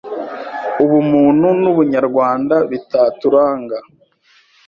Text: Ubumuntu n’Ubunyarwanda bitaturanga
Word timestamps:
Ubumuntu 0.83 1.47
n’Ubunyarwanda 1.61 2.55
bitaturanga 2.71 3.77